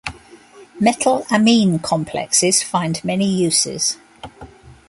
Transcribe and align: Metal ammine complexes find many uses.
Metal 0.79 1.21
ammine 1.29 1.77
complexes 1.83 2.63
find 2.63 3.05
many 3.05 3.27
uses. 3.29 3.99